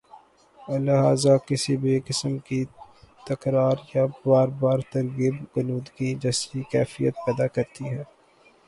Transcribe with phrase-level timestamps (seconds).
[0.85, 2.61] لہذا کسی بھی قسم کی
[3.27, 8.03] تکرار یا بار بار ترغیب غنودگی جیسی کیفیت پیدا کرتی ہے